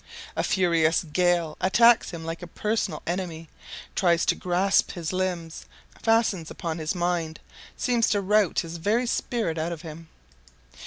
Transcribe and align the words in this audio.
A 0.35 0.41
furious 0.41 1.03
gale 1.03 1.57
attacks 1.61 2.09
him 2.09 2.25
like 2.25 2.41
a 2.41 2.47
personal 2.47 3.03
enemy, 3.05 3.49
tries 3.93 4.25
to 4.25 4.33
grasp 4.35 4.93
his 4.93 5.13
limbs, 5.13 5.65
fastens 6.01 6.49
upon 6.49 6.79
his 6.79 6.95
mind, 6.95 7.39
seeks 7.77 8.09
to 8.09 8.21
rout 8.21 8.61
his 8.61 8.77
very 8.77 9.05
spirit 9.05 9.59
out 9.59 9.71
of 9.71 9.83
him. 9.83 10.09